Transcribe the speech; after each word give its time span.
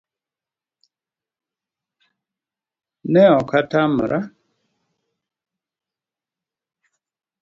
Ne 3.13 3.23
okotamore 3.39 4.19